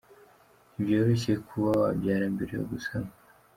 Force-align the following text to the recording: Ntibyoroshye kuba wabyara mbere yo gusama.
Ntibyoroshye 0.71 1.33
kuba 1.47 1.69
wabyara 1.81 2.25
mbere 2.33 2.51
yo 2.59 2.63
gusama. 2.71 3.11